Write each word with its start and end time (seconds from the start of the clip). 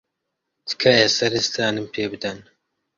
تکایە 0.67 1.07
سەرنجتانم 1.17 1.85
پێ 1.93 2.03
بدەن. 2.11 2.39